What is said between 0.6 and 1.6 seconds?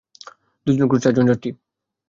দুইজন ক্রু, চারজন যাত্রী।